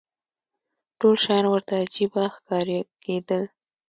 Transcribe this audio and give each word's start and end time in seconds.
ټول 0.99 1.15
شیان 1.23 1.45
ورته 1.49 1.73
عجیبه 1.83 2.23
ښکاره 2.35 2.79
کېدل. 3.03 3.43